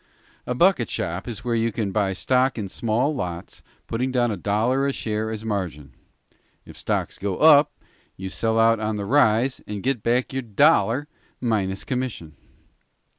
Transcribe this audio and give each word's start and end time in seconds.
A 0.47 0.55
bucket 0.55 0.89
shop 0.89 1.27
is 1.27 1.43
where 1.45 1.53
you 1.53 1.71
can 1.71 1.91
buy 1.91 2.13
stock 2.13 2.57
in 2.57 2.67
small 2.67 3.13
lots, 3.13 3.61
putting 3.85 4.11
down 4.11 4.31
a 4.31 4.35
dollar 4.35 4.87
a 4.87 4.91
share 4.93 5.29
as 5.29 5.45
margin. 5.45 5.93
If 6.65 6.75
stocks 6.75 7.19
go 7.19 7.37
up, 7.37 7.71
you 8.17 8.29
sell 8.29 8.57
out 8.57 8.79
on 8.79 8.95
the 8.95 9.05
rise, 9.05 9.61
and 9.67 9.83
get 9.83 10.01
back 10.01 10.33
your 10.33 10.41
dollar 10.41 11.07
minus 11.39 11.83
commission." 11.83 12.35